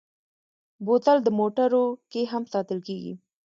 [0.85, 3.13] بوتل د موټرو کې هم ساتل کېږي.